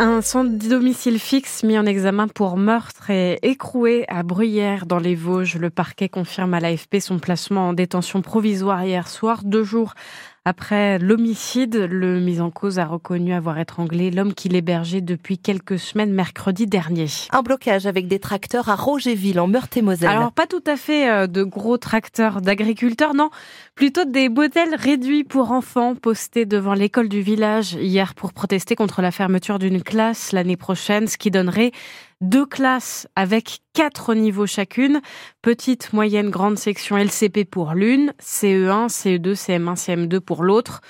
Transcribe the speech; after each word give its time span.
Un 0.00 0.22
sans 0.22 0.44
domicile 0.44 1.18
fixe 1.18 1.64
mis 1.64 1.76
en 1.76 1.84
examen 1.84 2.28
pour 2.28 2.56
meurtre 2.56 3.10
et 3.10 3.40
écroué 3.42 4.04
à 4.06 4.22
Bruyères 4.22 4.86
dans 4.86 5.00
les 5.00 5.16
Vosges. 5.16 5.56
Le 5.56 5.70
parquet 5.70 6.08
confirme 6.08 6.54
à 6.54 6.60
l'AFP 6.60 7.00
son 7.00 7.18
placement 7.18 7.70
en 7.70 7.72
détention 7.72 8.22
provisoire 8.22 8.84
hier 8.84 9.08
soir, 9.08 9.40
deux 9.42 9.64
jours 9.64 9.94
après 10.48 10.98
l'homicide, 10.98 11.76
le 11.76 12.20
mis 12.20 12.40
en 12.40 12.50
cause 12.50 12.78
a 12.78 12.86
reconnu 12.86 13.34
avoir 13.34 13.58
étranglé 13.58 14.10
l'homme 14.10 14.32
qu'il 14.32 14.56
hébergeait 14.56 15.02
depuis 15.02 15.36
quelques 15.36 15.78
semaines 15.78 16.10
mercredi 16.10 16.66
dernier. 16.66 17.06
Un 17.32 17.42
blocage 17.42 17.84
avec 17.84 18.08
des 18.08 18.18
tracteurs 18.18 18.70
à 18.70 18.74
Rogerville 18.74 19.40
en 19.40 19.46
Meurthe-et-Moselle. 19.46 20.08
Alors 20.08 20.32
pas 20.32 20.46
tout 20.46 20.64
à 20.66 20.76
fait 20.76 21.10
euh, 21.10 21.26
de 21.26 21.42
gros 21.42 21.76
tracteurs 21.76 22.40
d'agriculteurs, 22.40 23.12
non, 23.12 23.28
plutôt 23.74 24.06
des 24.06 24.30
modèles 24.30 24.74
réduits 24.74 25.22
pour 25.22 25.52
enfants 25.52 25.94
postés 25.94 26.46
devant 26.46 26.72
l'école 26.72 27.10
du 27.10 27.20
village 27.20 27.74
hier 27.74 28.14
pour 28.14 28.32
protester 28.32 28.74
contre 28.74 29.02
la 29.02 29.10
fermeture 29.10 29.58
d'une 29.58 29.82
classe 29.82 30.32
l'année 30.32 30.56
prochaine, 30.56 31.08
ce 31.08 31.18
qui 31.18 31.30
donnerait 31.30 31.72
deux 32.20 32.46
classes 32.46 33.06
avec 33.16 33.60
quatre 33.74 34.14
niveaux 34.14 34.46
chacune, 34.46 35.00
petite, 35.42 35.92
moyenne, 35.92 36.30
grande 36.30 36.58
section 36.58 36.96
LCP 36.96 37.44
pour 37.44 37.74
l'une, 37.74 38.12
CE1, 38.20 38.88
CE2, 38.88 39.34
CM1, 39.34 39.76
CM2 39.76 40.20
pour 40.20 40.42
l'autre. 40.42 40.80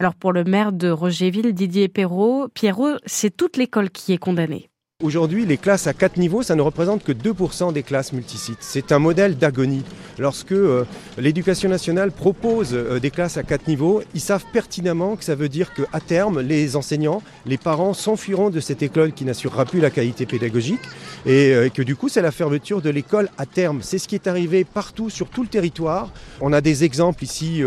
Alors 0.00 0.14
pour 0.14 0.32
le 0.32 0.44
maire 0.44 0.72
de 0.72 0.90
Rogerville, 0.90 1.52
Didier 1.52 1.88
Perrault, 1.88 2.48
Pierrot, 2.48 2.96
c'est 3.06 3.36
toute 3.36 3.56
l'école 3.56 3.90
qui 3.90 4.12
est 4.12 4.18
condamnée. 4.18 4.71
Aujourd'hui, 5.02 5.46
les 5.46 5.56
classes 5.56 5.88
à 5.88 5.94
quatre 5.94 6.16
niveaux, 6.16 6.44
ça 6.44 6.54
ne 6.54 6.62
représente 6.62 7.02
que 7.02 7.10
2% 7.10 7.72
des 7.72 7.82
classes 7.82 8.12
multisites. 8.12 8.58
C'est 8.60 8.92
un 8.92 9.00
modèle 9.00 9.36
d'agonie. 9.36 9.82
Lorsque 10.16 10.52
euh, 10.52 10.84
l'éducation 11.18 11.68
nationale 11.68 12.12
propose 12.12 12.72
euh, 12.72 13.00
des 13.00 13.10
classes 13.10 13.36
à 13.36 13.42
quatre 13.42 13.66
niveaux, 13.66 14.04
ils 14.14 14.20
savent 14.20 14.44
pertinemment 14.52 15.16
que 15.16 15.24
ça 15.24 15.34
veut 15.34 15.48
dire 15.48 15.74
qu'à 15.74 15.98
terme, 15.98 16.40
les 16.40 16.76
enseignants, 16.76 17.20
les 17.46 17.58
parents 17.58 17.94
s'enfuiront 17.94 18.50
de 18.50 18.60
cette 18.60 18.80
école 18.84 19.10
qui 19.12 19.24
n'assurera 19.24 19.64
plus 19.64 19.80
la 19.80 19.90
qualité 19.90 20.24
pédagogique 20.24 20.82
et 21.26 21.52
euh, 21.52 21.68
que 21.68 21.82
du 21.82 21.96
coup, 21.96 22.08
c'est 22.08 22.22
la 22.22 22.30
fermeture 22.30 22.80
de 22.80 22.90
l'école 22.90 23.28
à 23.38 23.46
terme. 23.46 23.80
C'est 23.82 23.98
ce 23.98 24.06
qui 24.06 24.14
est 24.14 24.28
arrivé 24.28 24.62
partout, 24.62 25.10
sur 25.10 25.28
tout 25.30 25.42
le 25.42 25.48
territoire. 25.48 26.12
On 26.40 26.52
a 26.52 26.60
des 26.60 26.84
exemples 26.84 27.24
ici, 27.24 27.60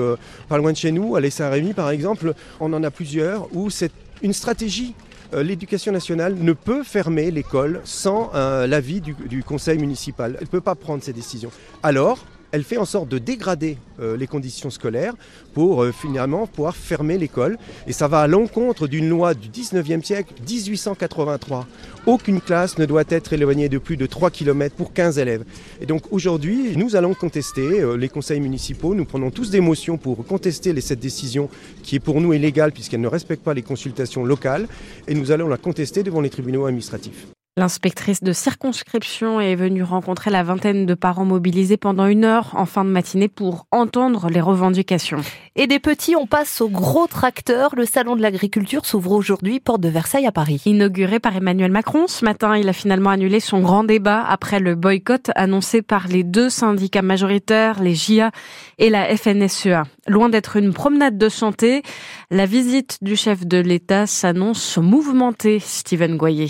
pas 0.48 0.58
loin 0.58 0.72
de 0.72 0.78
chez 0.78 0.94
nous, 0.94 1.18
à 1.18 1.30
Saint-Rémy 1.30 1.74
par 1.74 1.90
exemple, 1.90 2.34
on 2.62 2.72
en 2.72 2.82
a 2.82 2.92
plusieurs 2.92 3.54
où 3.54 3.70
c'est 3.70 3.92
une 4.22 4.32
stratégie 4.34 4.96
l'éducation 5.34 5.92
nationale 5.92 6.36
ne 6.36 6.54
peut 6.54 6.84
fermer 6.84 7.32
l'école 7.32 7.82
sans 7.84 8.32
euh, 8.36 8.68
l'avis 8.68 9.02
du, 9.02 9.14
du, 9.14 9.44
conseil 9.44 9.78
municipal. 9.78 10.36
Elle 10.38 10.46
ne 10.46 10.50
peut 10.50 10.62
pas 10.62 10.76
prendre 10.76 11.04
ces 11.04 11.14
décisions. 11.14 11.52
Alors, 11.84 12.26
elle 12.56 12.64
fait 12.64 12.78
en 12.78 12.86
sorte 12.86 13.10
de 13.10 13.18
dégrader 13.18 13.78
euh, 14.00 14.16
les 14.16 14.28
conditions 14.28 14.70
scolaires 14.70 15.14
pour 15.54 15.84
euh, 15.84 15.92
finalement 15.92 16.48
pouvoir 16.48 16.74
fermer 16.74 17.18
l'école. 17.18 17.58
Et 17.86 17.92
ça 17.92 18.08
va 18.08 18.22
à 18.22 18.28
l'encontre 18.28 18.88
d'une 18.88 19.10
loi 19.10 19.34
du 19.34 19.50
19e 19.50 20.02
siècle, 20.02 20.34
1883. 20.48 21.68
Aucune 22.06 22.40
classe 22.40 22.78
ne 22.78 22.86
doit 22.86 23.04
être 23.10 23.34
éloignée 23.34 23.68
de 23.68 23.78
plus 23.78 23.98
de 23.98 24.06
3 24.06 24.32
km 24.32 24.74
pour 24.74 24.94
15 24.94 25.20
élèves. 25.20 25.44
Et 25.82 25.86
donc 25.86 26.04
aujourd'hui, 26.12 26.78
nous 26.78 26.96
allons 26.96 27.14
contester 27.14 27.82
euh, 27.82 27.98
les 27.98 28.08
conseils 28.08 28.40
municipaux. 28.40 28.96
Nous 28.96 29.06
prenons 29.06 29.32
tous 29.32 29.50
des 29.50 29.60
motions 29.60 29.98
pour 29.98 30.26
contester 30.26 30.80
cette 30.80 31.00
décision 31.02 31.50
qui 31.84 31.98
est 31.98 32.00
pour 32.00 32.22
nous 32.22 32.32
illégale 32.32 32.72
puisqu'elle 32.72 33.02
ne 33.02 33.08
respecte 33.10 33.44
pas 33.44 33.54
les 33.54 33.64
consultations 33.64 34.24
locales. 34.24 34.68
Et 35.10 35.14
nous 35.14 35.32
allons 35.32 35.50
la 35.50 35.58
contester 35.58 36.04
devant 36.04 36.22
les 36.22 36.30
tribunaux 36.30 36.66
administratifs. 36.66 37.35
L'inspectrice 37.58 38.22
de 38.22 38.34
circonscription 38.34 39.40
est 39.40 39.56
venue 39.56 39.82
rencontrer 39.82 40.30
la 40.30 40.44
vingtaine 40.44 40.86
de 40.86 40.94
parents 40.94 41.24
mobilisés 41.24 41.78
pendant 41.78 42.06
une 42.06 42.26
heure 42.26 42.52
en 42.58 42.66
fin 42.66 42.84
de 42.84 42.90
matinée 42.90 43.30
pour 43.30 43.66
entendre 43.72 44.28
les 44.28 44.42
revendications. 44.42 45.22
Et 45.56 45.66
des 45.66 45.80
petits, 45.80 46.18
on 46.18 46.28
passe 46.28 46.60
au 46.60 46.68
gros 46.68 47.08
tracteur. 47.08 47.74
Le 47.78 47.86
salon 47.86 48.18
de 48.18 48.22
l'agriculture 48.22 48.86
s'ouvre 48.86 49.14
aujourd'hui, 49.14 49.62
porte 49.62 49.80
de 49.80 49.88
Versailles 49.88 50.28
à 50.28 50.34
Paris. 50.34 50.64
Inauguré 50.66 51.22
par 51.22 51.34
Emmanuel 51.34 51.72
Macron 51.72 52.08
ce 52.08 52.26
matin, 52.26 52.58
il 52.58 52.68
a 52.68 52.74
finalement 52.74 53.12
annulé 53.12 53.40
son 53.40 53.62
grand 53.62 53.86
débat 53.86 54.22
après 54.28 54.60
le 54.60 54.76
boycott 54.76 55.32
annoncé 55.36 55.82
par 55.82 56.10
les 56.10 56.26
deux 56.26 56.50
syndicats 56.50 57.02
majoritaires, 57.02 57.82
les 57.82 57.96
JA 57.96 58.32
et 58.80 58.90
la 58.90 59.16
FNSEA. 59.16 59.84
Loin 60.10 60.28
d'être 60.28 60.58
une 60.58 60.74
promenade 60.74 61.18
de 61.18 61.30
santé, 61.30 61.84
la 62.32 62.48
visite 62.48 62.98
du 63.02 63.16
chef 63.16 63.46
de 63.46 63.60
l'État 63.60 64.08
s'annonce 64.08 64.78
mouvementée, 64.78 65.60
Steven 65.60 66.18
Goyer. 66.18 66.50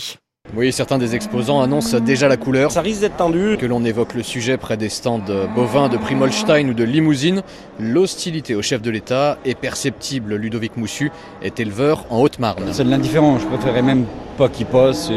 Oui, 0.54 0.72
certains 0.72 0.98
des 0.98 1.16
exposants 1.16 1.62
annoncent 1.62 2.00
déjà 2.00 2.28
la 2.28 2.38
couleur. 2.38 2.72
Ça 2.72 2.82
risque 2.82 3.02
d'être 3.02 3.18
tendu. 3.18 3.58
Que 3.60 3.66
l'on 3.66 3.84
évoque 3.84 4.14
le 4.14 4.24
sujet 4.24 4.58
près 4.58 4.78
des 4.78 4.90
stands 4.90 5.20
bovins 5.54 5.90
de 5.90 5.98
Primolstein 5.98 6.70
ou 6.70 6.74
de 6.74 6.84
Limousine, 6.84 7.42
l'hostilité 7.80 8.56
au 8.56 8.62
chef 8.62 8.82
de 8.82 8.92
l'État 8.92 9.38
est 9.44 9.56
perceptible. 9.56 10.36
Ludovic 10.36 10.78
Moussu 10.78 11.12
est 11.42 11.60
éleveur 11.60 12.06
en 12.10 12.22
Haute-Marne. 12.22 12.64
C'est 12.72 12.84
de 12.84 12.90
l'indifférent. 12.90 13.40
Je 13.40 13.48
préférerais 13.48 13.82
même 13.82 14.06
pas 14.38 14.48
qu'il 14.48 14.68
passe. 14.68 15.12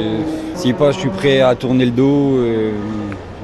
S'il 0.54 0.74
passe, 0.74 0.96
je 0.96 1.00
suis 1.00 1.10
prêt 1.10 1.40
à 1.40 1.54
tourner 1.54 1.84
le 1.84 1.92
dos 1.92 2.38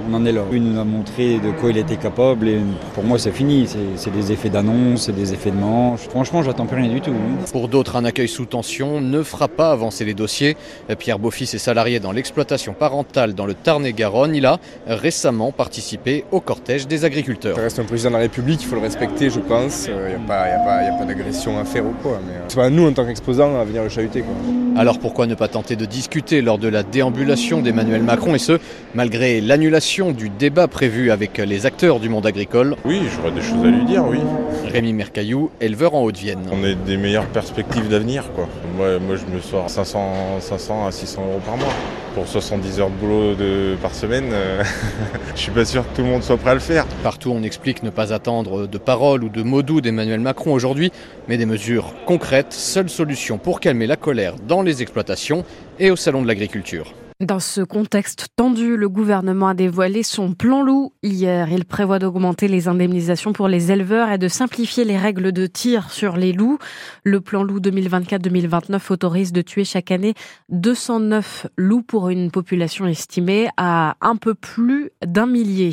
on 0.08 0.14
en 0.14 0.24
est 0.24 0.32
là. 0.32 0.42
Il 0.52 0.62
nous 0.62 0.78
a 0.78 0.84
montré 0.84 1.38
de 1.38 1.50
quoi 1.60 1.70
il 1.70 1.78
était 1.78 1.96
capable 1.96 2.48
et 2.48 2.58
pour 2.94 3.04
moi 3.04 3.18
c'est 3.18 3.32
fini. 3.32 3.66
C'est 3.96 4.12
des 4.12 4.32
effets 4.32 4.50
d'annonce, 4.50 5.06
c'est 5.06 5.14
des 5.14 5.32
effets 5.32 5.50
de 5.50 5.56
manche. 5.56 6.00
Franchement, 6.08 6.42
j'attends 6.42 6.66
plus 6.66 6.76
rien 6.76 6.88
du 6.88 7.00
tout. 7.00 7.14
Pour 7.52 7.68
d'autres, 7.68 7.96
un 7.96 8.04
accueil 8.04 8.28
sous 8.28 8.46
tension 8.46 9.00
ne 9.00 9.22
fera 9.22 9.48
pas 9.48 9.70
avancer 9.70 10.04
les 10.04 10.14
dossiers. 10.14 10.56
Pierre 10.98 11.18
Beaufils 11.18 11.54
est 11.54 11.58
salarié 11.58 12.00
dans 12.00 12.12
l'exploitation 12.12 12.74
parentale 12.74 13.34
dans 13.34 13.46
le 13.46 13.54
Tarn-et-Garonne. 13.54 14.34
Il 14.34 14.46
a 14.46 14.58
récemment 14.86 15.52
participé 15.52 16.24
au 16.30 16.40
cortège 16.40 16.86
des 16.86 17.04
agriculteurs. 17.04 17.56
Ça 17.56 17.62
reste 17.62 17.78
un 17.78 17.84
président 17.84 18.10
de 18.10 18.14
la 18.14 18.20
République, 18.20 18.60
il 18.62 18.66
faut 18.66 18.76
le 18.76 18.82
respecter, 18.82 19.30
je 19.30 19.40
pense. 19.40 19.86
Il 19.86 19.94
n'y 19.94 20.14
a 20.14 20.18
pas, 20.26 20.98
pas 20.98 21.04
d'agression 21.04 21.58
à 21.58 21.64
faire 21.64 21.84
ou 21.86 21.94
quoi. 22.02 22.20
Mais 22.26 22.34
euh, 22.34 22.44
c'est 22.48 22.56
pas 22.56 22.70
nous 22.70 22.86
en 22.86 22.92
tant 22.92 23.04
qu'exposants 23.04 23.58
à 23.58 23.64
venir 23.64 23.82
le 23.82 23.88
chahuter. 23.88 24.22
Quoi. 24.22 24.34
Alors 24.76 24.98
pourquoi 24.98 25.26
ne 25.26 25.34
pas 25.34 25.48
tenter 25.48 25.76
de 25.76 25.84
discuter 25.84 26.42
lors 26.42 26.58
de 26.58 26.68
la 26.68 26.82
déambulation 26.82 27.60
d'Emmanuel 27.62 28.02
Macron 28.02 28.34
et 28.34 28.38
ce, 28.38 28.58
malgré 28.94 29.40
l'annulation 29.40 29.93
du 29.94 30.28
débat 30.28 30.66
prévu 30.66 31.12
avec 31.12 31.38
les 31.38 31.66
acteurs 31.66 32.00
du 32.00 32.08
monde 32.08 32.26
agricole. 32.26 32.74
Oui, 32.84 33.02
j'aurais 33.14 33.30
des 33.30 33.40
choses 33.40 33.64
à 33.64 33.68
lui 33.68 33.84
dire, 33.84 34.04
oui. 34.04 34.18
Rémi 34.64 34.92
Mercaillou, 34.92 35.52
éleveur 35.60 35.94
en 35.94 36.02
Haute-Vienne. 36.02 36.40
On 36.50 36.64
a 36.64 36.74
des 36.74 36.96
meilleures 36.96 37.26
perspectives 37.26 37.88
d'avenir, 37.88 38.24
quoi. 38.34 38.48
Moi, 38.76 38.98
moi, 38.98 39.14
je 39.14 39.24
me 39.32 39.40
sors 39.40 39.70
500, 39.70 40.40
500 40.40 40.86
à 40.88 40.90
600 40.90 41.22
euros 41.22 41.40
par 41.46 41.56
mois. 41.56 41.72
Pour 42.16 42.26
70 42.26 42.80
heures 42.80 42.90
de 42.90 42.96
boulot 42.96 43.34
de, 43.36 43.76
par 43.80 43.94
semaine, 43.94 44.30
euh, 44.32 44.64
je 45.36 45.40
suis 45.40 45.52
pas 45.52 45.64
sûr 45.64 45.88
que 45.88 45.94
tout 45.94 46.02
le 46.02 46.08
monde 46.08 46.24
soit 46.24 46.38
prêt 46.38 46.50
à 46.50 46.54
le 46.54 46.60
faire. 46.60 46.86
Partout, 47.04 47.30
on 47.30 47.44
explique 47.44 47.84
ne 47.84 47.90
pas 47.90 48.12
attendre 48.12 48.66
de 48.66 48.78
paroles 48.78 49.22
ou 49.22 49.28
de 49.28 49.44
mots 49.44 49.62
doux 49.62 49.80
d'Emmanuel 49.80 50.20
Macron 50.20 50.52
aujourd'hui, 50.52 50.90
mais 51.28 51.36
des 51.36 51.46
mesures 51.46 51.94
concrètes, 52.04 52.52
seule 52.52 52.88
solution 52.88 53.38
pour 53.38 53.60
calmer 53.60 53.86
la 53.86 53.96
colère 53.96 54.34
dans 54.48 54.62
les 54.62 54.82
exploitations 54.82 55.44
et 55.78 55.92
au 55.92 55.96
salon 55.96 56.22
de 56.22 56.26
l'agriculture. 56.26 56.94
Dans 57.24 57.40
ce 57.40 57.62
contexte 57.62 58.28
tendu, 58.36 58.76
le 58.76 58.86
gouvernement 58.90 59.48
a 59.48 59.54
dévoilé 59.54 60.02
son 60.02 60.34
plan 60.34 60.60
loup 60.60 60.92
hier. 61.02 61.50
Il 61.50 61.64
prévoit 61.64 61.98
d'augmenter 61.98 62.48
les 62.48 62.68
indemnisations 62.68 63.32
pour 63.32 63.48
les 63.48 63.72
éleveurs 63.72 64.10
et 64.10 64.18
de 64.18 64.28
simplifier 64.28 64.84
les 64.84 64.98
règles 64.98 65.32
de 65.32 65.46
tir 65.46 65.90
sur 65.90 66.18
les 66.18 66.34
loups. 66.34 66.58
Le 67.02 67.22
plan 67.22 67.42
loup 67.42 67.60
2024-2029 67.60 68.92
autorise 68.92 69.32
de 69.32 69.40
tuer 69.40 69.64
chaque 69.64 69.90
année 69.90 70.12
209 70.50 71.46
loups 71.56 71.80
pour 71.80 72.10
une 72.10 72.30
population 72.30 72.86
estimée 72.86 73.48
à 73.56 73.96
un 74.02 74.16
peu 74.16 74.34
plus 74.34 74.90
d'un 75.06 75.26
millier. 75.26 75.70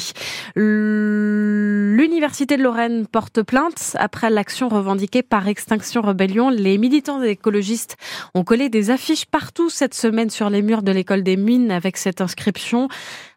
L'Université 2.02 2.58
de 2.58 2.64
Lorraine 2.64 3.06
porte 3.06 3.44
plainte 3.44 3.96
après 4.00 4.32
l'action 4.32 4.70
revendiquée 4.70 5.22
par 5.22 5.48
Extinction 5.48 6.02
Rebellion. 6.02 6.50
Les 6.50 6.80
militants 6.80 7.22
écologistes 7.22 7.96
ont 8.34 8.44
collé 8.44 8.70
des 8.70 8.90
affiches 8.90 9.28
partout 9.28 9.70
cette 9.70 9.94
semaine 9.94 10.32
sur 10.32 10.50
les 10.50 10.64
murs 10.64 10.82
de 10.82 10.92
l'école 10.92 11.22
des 11.22 11.38
mines 11.38 11.70
avec 11.70 11.98
cette 11.98 12.20
inscription 12.20 12.88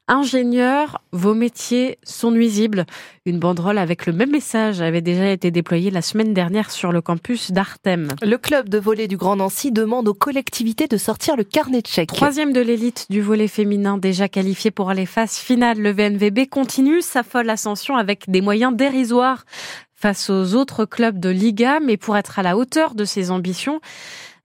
Ingénieur, 0.06 1.00
vos 1.12 1.32
métiers 1.32 1.98
sont 2.02 2.30
nuisibles. 2.30 2.84
Une 3.24 3.38
banderole 3.38 3.78
avec 3.78 4.04
le 4.04 4.12
même 4.12 4.30
message 4.30 4.82
avait 4.82 5.00
déjà 5.00 5.30
été 5.30 5.50
déployée 5.50 5.90
la 5.90 6.02
semaine 6.02 6.34
dernière 6.34 6.70
sur 6.70 6.92
le 6.92 7.00
campus 7.00 7.52
d'Artem. 7.52 8.08
Le 8.20 8.36
club 8.36 8.68
de 8.68 8.76
volley 8.76 9.08
du 9.08 9.16
Grand 9.16 9.36
Nancy 9.36 9.72
demande 9.72 10.06
aux 10.06 10.12
collectivités 10.12 10.88
de 10.88 10.98
sortir 10.98 11.36
le 11.36 11.44
carnet 11.44 11.80
de 11.80 11.86
chèques. 11.86 12.12
Troisième 12.12 12.52
de 12.52 12.60
l'élite 12.60 13.06
du 13.08 13.22
volley 13.22 13.48
féminin 13.48 13.96
déjà 13.96 14.28
qualifié 14.28 14.70
pour 14.70 14.92
les 14.92 15.06
phases 15.06 15.36
finales. 15.36 15.78
Le 15.78 15.90
VNVB 15.90 16.50
continue 16.50 17.00
sa 17.00 17.22
folle 17.22 17.48
ascension 17.48 17.96
avec 17.96 18.28
des 18.28 18.42
moyens 18.42 18.76
dérisoires 18.76 19.46
face 19.94 20.28
aux 20.28 20.54
autres 20.54 20.84
clubs 20.84 21.18
de 21.18 21.30
Liga, 21.30 21.80
mais 21.80 21.96
pour 21.96 22.18
être 22.18 22.38
à 22.38 22.42
la 22.42 22.58
hauteur 22.58 22.94
de 22.94 23.06
ses 23.06 23.30
ambitions, 23.30 23.80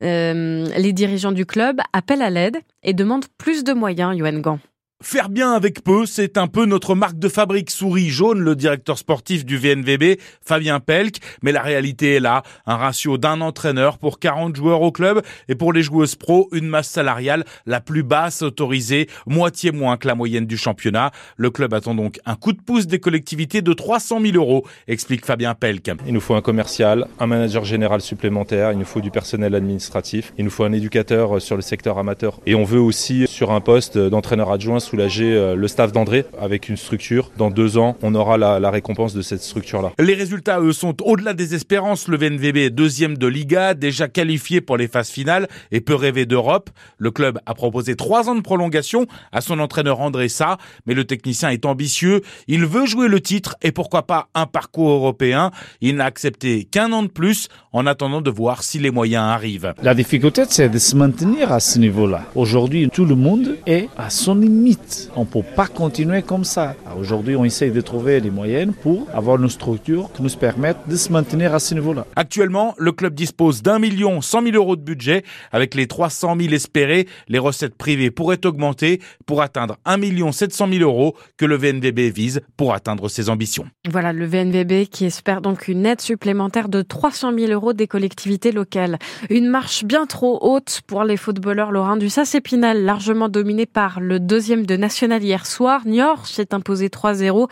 euh, 0.04 0.66
les 0.78 0.94
dirigeants 0.94 1.34
du 1.34 1.46
club 1.46 1.82
appellent 1.92 2.22
à 2.22 2.30
l'aide 2.30 2.60
et 2.84 2.94
demandent 2.94 3.26
plus 3.38 3.66
de 3.66 3.74
moyens, 3.74 4.16
Yoann 4.16 4.40
Gant. 4.40 4.60
Faire 5.02 5.30
bien 5.30 5.54
avec 5.54 5.82
peu, 5.82 6.06
c'est 6.06 6.38
un 6.38 6.48
peu 6.48 6.66
notre 6.66 6.94
marque 6.94 7.18
de 7.18 7.30
fabrique 7.30 7.72
souris 7.72 8.10
jaune, 8.10 8.42
le 8.42 8.54
directeur 8.54 8.98
sportif 8.98 9.46
du 9.46 9.58
VNVB, 9.58 10.20
Fabien 10.42 10.82
Pelk. 10.82 11.20
Mais 11.42 11.54
la 11.54 11.62
réalité 11.62 12.16
est 12.16 12.20
là, 12.20 12.44
un 12.66 12.76
ratio 12.76 13.18
d'un 13.18 13.40
entraîneur 13.40 13.98
pour 13.98 14.20
40 14.20 14.58
joueurs 14.58 14.82
au 14.82 14.92
club 14.92 15.22
et 15.48 15.56
pour 15.56 15.72
les 15.72 15.84
joueuses 15.84 16.16
pro, 16.16 16.50
une 16.52 16.68
masse 16.68 16.90
salariale 16.90 17.46
la 17.66 17.80
plus 17.80 18.04
basse 18.04 18.42
autorisée, 18.42 19.08
moitié 19.26 19.72
moins 19.72 19.96
que 19.96 20.06
la 20.06 20.16
moyenne 20.16 20.46
du 20.46 20.58
championnat. 20.58 21.12
Le 21.38 21.50
club 21.50 21.74
attend 21.74 21.96
donc 21.96 22.20
un 22.26 22.36
coup 22.36 22.52
de 22.52 22.60
pouce 22.60 22.86
des 22.86 23.00
collectivités 23.00 23.62
de 23.62 23.72
300 23.72 24.20
000 24.20 24.36
euros, 24.36 24.66
explique 24.90 25.26
Fabien 25.26 25.56
Pelk. 25.56 25.92
Il 26.08 26.14
nous 26.14 26.20
faut 26.20 26.36
un 26.36 26.42
commercial, 26.42 27.08
un 27.22 27.28
manager 27.28 27.64
général 27.64 28.02
supplémentaire, 28.02 28.74
il 28.74 28.78
nous 28.78 28.84
faut 28.84 29.00
du 29.00 29.12
personnel 29.12 29.56
administratif, 29.56 30.34
il 30.38 30.44
nous 30.44 30.52
faut 30.52 30.66
un 30.66 30.74
éducateur 30.74 31.42
sur 31.42 31.56
le 31.56 31.62
secteur 31.62 31.98
amateur 32.00 32.42
et 32.46 32.54
on 32.54 32.66
veut 32.66 32.82
aussi 32.82 33.28
sur 33.28 33.52
un 33.52 33.62
poste 33.62 33.98
d'entraîneur 33.98 34.52
adjoint 34.52 34.82
soulager 34.90 35.34
euh, 35.36 35.56
le 35.56 35.68
staff 35.68 35.92
d'André 35.92 36.26
avec 36.40 36.68
une 36.70 36.78
structure. 36.78 37.32
Dans 37.38 37.52
deux 37.52 37.78
ans, 37.78 37.96
on 38.02 38.16
aura 38.16 38.38
la, 38.38 38.60
la 38.60 38.72
récompense 38.72 39.14
de 39.14 39.22
cette 39.22 39.42
structure-là. 39.42 39.92
Les 40.00 40.16
résultats, 40.16 40.60
eux, 40.60 40.74
sont 40.74 40.96
au-delà 41.04 41.34
des 41.34 41.54
espérances. 41.54 42.08
Le 42.08 42.18
VNVB 42.18 42.58
est 42.58 42.70
deuxième 42.70 43.18
de 43.18 43.28
Liga, 43.28 43.74
déjà 43.74 44.08
qualifié 44.08 44.62
pour 44.62 44.78
les 44.78 44.88
phases 44.88 45.10
finales 45.10 45.48
et 45.72 45.82
peut 45.82 45.96
rêver 45.96 46.26
d'Europe. 46.26 46.70
Le 46.98 47.12
club 47.12 47.40
a 47.46 47.54
proposé 47.54 47.96
trois 47.96 48.30
ans 48.30 48.36
de 48.36 48.42
prolongation 48.42 49.06
à 49.32 49.42
son 49.42 49.60
entraîneur 49.60 50.00
André 50.00 50.28
Sa, 50.28 50.58
mais 50.86 50.94
le 50.94 51.06
technicien 51.06 51.50
est 51.50 51.66
ambitieux. 51.66 52.22
Il 52.48 52.66
veut 52.66 52.86
jouer 52.86 53.08
le 53.08 53.22
titre 53.22 53.56
et 53.62 53.72
pourquoi 53.72 54.08
pas 54.08 54.30
un 54.34 54.48
parcours 54.48 54.90
européen. 54.90 55.52
Il 55.82 55.98
n'a 55.98 56.06
accepté 56.06 56.64
qu'un 56.64 56.92
an 56.94 57.04
de 57.04 57.10
plus 57.10 57.48
en 57.74 57.86
attendant 57.86 58.22
de 58.22 58.32
voir 58.32 58.64
si 58.64 58.80
les 58.80 58.92
moyens 58.92 59.24
arrivent. 59.24 59.74
La 59.84 59.94
difficulté, 59.94 60.44
c'est 60.50 60.70
de 60.70 60.80
se 60.80 60.96
maintenir 60.96 61.52
à 61.52 61.60
ce 61.60 61.78
niveau-là. 61.78 62.24
Aujourd'hui, 62.34 62.90
tout 62.90 63.06
le 63.06 63.16
monde 63.16 63.58
est 63.68 63.88
à 63.98 64.10
son 64.10 64.36
limite. 64.36 64.79
On 65.16 65.22
ne 65.22 65.26
peut 65.26 65.44
pas 65.56 65.68
continuer 65.68 66.22
comme 66.22 66.44
ça. 66.44 66.76
Aujourd'hui, 66.98 67.36
on 67.36 67.46
essaye 67.46 67.72
de 67.72 67.82
trouver 67.82 68.20
les 68.20 68.32
moyens 68.32 68.74
pour 68.82 69.08
avoir 69.14 69.42
une 69.42 69.50
structure 69.50 70.12
qui 70.14 70.24
nous 70.24 70.30
permette 70.30 70.78
de 70.88 70.96
se 70.96 71.12
maintenir 71.12 71.54
à 71.54 71.60
ce 71.60 71.74
niveau-là. 71.74 72.06
Actuellement, 72.16 72.76
le 72.78 72.92
club 72.92 73.14
dispose 73.14 73.62
d'un 73.62 73.80
million 73.80 74.22
cent 74.22 74.42
mille 74.42 74.56
euros 74.56 74.76
de 74.76 74.82
budget. 74.82 75.24
Avec 75.52 75.76
les 75.76 75.88
300 75.88 76.36
000 76.40 76.54
espérés, 76.54 77.08
les 77.28 77.40
recettes 77.40 77.76
privées 77.76 78.12
pourraient 78.12 78.46
augmenter 78.46 79.02
pour 79.26 79.42
atteindre 79.42 79.78
1 79.86 79.98
million 79.98 80.32
700 80.32 80.68
000 80.72 80.84
euros 80.84 81.16
que 81.38 81.46
le 81.46 81.56
VNVB 81.56 82.14
vise 82.14 82.42
pour 82.58 82.74
atteindre 82.74 83.10
ses 83.10 83.30
ambitions. 83.30 83.66
Voilà, 83.90 84.14
le 84.14 84.26
VNVB 84.26 84.88
qui 84.90 85.06
espère 85.06 85.42
donc 85.42 85.68
une 85.68 85.86
aide 85.86 86.02
supplémentaire 86.02 86.70
de 86.70 86.82
300 86.82 87.34
000 87.38 87.52
euros 87.52 87.74
des 87.74 87.88
collectivités 87.88 88.52
locales. 88.52 89.00
Une 89.30 89.48
marche 89.48 89.84
bien 89.84 90.06
trop 90.06 90.40
haute 90.42 90.82
pour 90.88 91.04
les 91.04 91.18
footballeurs 91.18 91.72
lorrains 91.72 91.98
du 91.98 92.10
SAS 92.10 92.36
Épinal, 92.36 92.84
largement 92.84 93.30
dominé 93.30 93.66
par 93.66 94.00
le 94.00 94.20
deuxième 94.20 94.66
de 94.70 94.78
National 94.78 95.24
hier 95.24 95.46
soir. 95.46 95.82
Niort 95.86 96.28
s'est 96.28 96.54
imposé 96.54 96.90
3-0. 96.90 97.50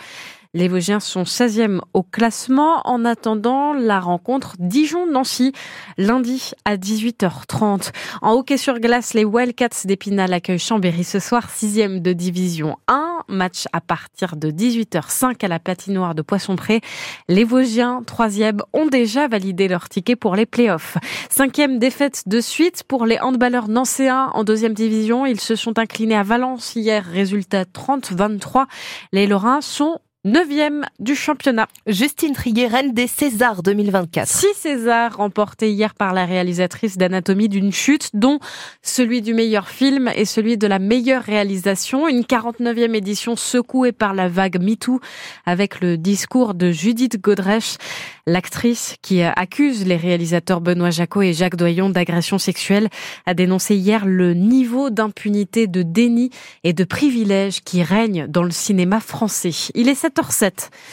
Les 0.57 0.69
Vosgiens 0.69 0.99
sont 0.99 1.21
16e 1.21 1.81
au 1.93 2.01
classement 2.01 2.81
en 2.85 3.05
attendant 3.05 3.75
la 3.75 3.99
rencontre 3.99 4.55
Dijon-Nancy 4.57 5.51
lundi 5.99 6.53
à 6.65 6.77
18h30. 6.77 7.91
En 8.23 8.31
hockey 8.31 8.57
sur 8.57 8.79
glace, 8.79 9.13
les 9.13 9.23
Wildcats 9.23 9.85
d'Épinal 9.85 10.33
accueillent 10.33 10.57
Chambéry 10.57 11.03
ce 11.03 11.19
soir, 11.19 11.47
6e 11.47 12.01
de 12.01 12.11
division 12.11 12.75
1. 12.87 13.19
Match 13.27 13.65
à 13.71 13.81
partir 13.81 14.35
de 14.35 14.49
18h05 14.49 15.45
à 15.45 15.47
la 15.47 15.59
patinoire 15.59 16.15
de 16.15 16.23
Poisson-Pré. 16.23 16.81
Les 17.27 17.43
Vosgiens, 17.43 18.01
3e, 18.07 18.61
ont 18.73 18.87
déjà 18.87 19.27
validé 19.27 19.67
leur 19.67 19.89
ticket 19.89 20.15
pour 20.15 20.35
les 20.35 20.47
playoffs. 20.47 20.97
Cinquième 21.29 21.77
défaite 21.77 22.23
de 22.25 22.41
suite 22.41 22.83
pour 22.87 23.05
les 23.05 23.19
handballeurs 23.19 23.67
nancéens 23.67 24.31
en 24.33 24.43
deuxième 24.43 24.73
division. 24.73 25.27
Ils 25.27 25.39
se 25.39 25.55
sont 25.55 25.77
inclinés 25.77 26.15
à 26.15 26.23
Valence 26.23 26.75
hier, 26.75 27.05
résultat 27.05 27.65
30-23. 27.65 28.65
Les 29.11 29.27
Lorrains 29.27 29.61
sont 29.61 29.99
Neuvième 30.27 30.85
du 30.99 31.15
championnat. 31.15 31.69
Justine 31.87 32.33
Trier, 32.33 32.67
reine 32.67 32.93
des 32.93 33.07
Césars 33.07 33.63
2024. 33.63 34.27
Six 34.27 34.53
Césars 34.57 35.15
remportés 35.15 35.71
hier 35.71 35.93
par 35.93 36.13
la 36.13 36.25
réalisatrice 36.25 36.97
d'Anatomie 36.97 37.47
d'une 37.47 37.71
chute, 37.71 38.09
dont 38.13 38.39
celui 38.81 39.21
du 39.21 39.33
meilleur 39.33 39.69
film 39.69 40.11
et 40.13 40.25
celui 40.25 40.57
de 40.57 40.67
la 40.67 40.79
meilleure 40.79 41.23
réalisation. 41.23 42.09
Une 42.09 42.23
49e 42.23 42.93
édition 42.93 43.37
secouée 43.37 43.93
par 43.93 44.13
la 44.13 44.27
vague 44.27 44.61
MeToo 44.61 44.99
avec 45.45 45.79
le 45.79 45.97
discours 45.97 46.55
de 46.55 46.71
Judith 46.71 47.21
Godrèche, 47.21 47.77
l'actrice 48.25 48.97
qui 49.01 49.21
accuse 49.23 49.85
les 49.85 49.95
réalisateurs 49.95 50.59
Benoît 50.59 50.89
Jacot 50.89 51.21
et 51.21 51.31
Jacques 51.31 51.55
Doyon 51.55 51.89
d'agression 51.89 52.37
sexuelle, 52.37 52.89
a 53.25 53.33
dénoncé 53.33 53.77
hier 53.77 54.05
le 54.05 54.33
niveau 54.33 54.89
d'impunité, 54.89 55.67
de 55.67 55.83
déni 55.83 56.31
et 56.65 56.73
de 56.73 56.83
privilège 56.83 57.61
qui 57.61 57.81
règne 57.81 58.27
dans 58.27 58.43
le 58.43 58.51
cinéma 58.51 58.99
français. 58.99 59.69
Il 59.73 59.87
est 59.87 59.95
7h07. 60.17 60.69